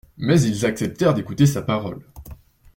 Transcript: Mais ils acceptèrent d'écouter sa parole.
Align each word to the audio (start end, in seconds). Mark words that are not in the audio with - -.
Mais 0.17 0.41
ils 0.41 0.65
acceptèrent 0.65 1.13
d'écouter 1.13 1.45
sa 1.45 1.61
parole. 1.61 2.03